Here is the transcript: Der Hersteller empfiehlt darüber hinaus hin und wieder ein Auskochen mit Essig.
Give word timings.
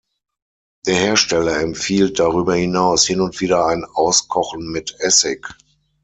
Der 0.87 0.95
Hersteller 0.95 1.59
empfiehlt 1.61 2.17
darüber 2.17 2.55
hinaus 2.55 3.05
hin 3.05 3.21
und 3.21 3.39
wieder 3.39 3.67
ein 3.67 3.85
Auskochen 3.85 4.65
mit 4.71 4.95
Essig. 4.99 5.45